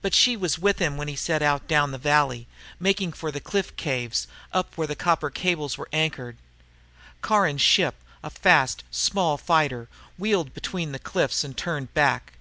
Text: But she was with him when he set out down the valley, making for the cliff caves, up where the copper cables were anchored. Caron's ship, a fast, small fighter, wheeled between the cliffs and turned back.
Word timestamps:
But 0.00 0.14
she 0.14 0.34
was 0.34 0.58
with 0.58 0.78
him 0.78 0.96
when 0.96 1.08
he 1.08 1.14
set 1.14 1.42
out 1.42 1.68
down 1.68 1.90
the 1.90 1.98
valley, 1.98 2.46
making 2.80 3.12
for 3.12 3.30
the 3.30 3.38
cliff 3.38 3.76
caves, 3.76 4.26
up 4.50 4.74
where 4.78 4.86
the 4.86 4.96
copper 4.96 5.28
cables 5.28 5.76
were 5.76 5.90
anchored. 5.92 6.38
Caron's 7.20 7.60
ship, 7.60 7.96
a 8.22 8.30
fast, 8.30 8.82
small 8.90 9.36
fighter, 9.36 9.88
wheeled 10.16 10.54
between 10.54 10.92
the 10.92 10.98
cliffs 10.98 11.44
and 11.44 11.54
turned 11.54 11.92
back. 11.92 12.32